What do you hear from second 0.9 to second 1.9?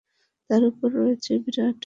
রয়েছে বিরাট ফোয়ারা।